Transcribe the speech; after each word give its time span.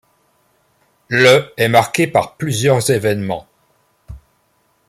Le 1.09 1.53
est 1.57 1.67
marqué 1.67 2.07
par 2.07 2.35
plusieurs 2.35 2.89
événements. 2.89 3.47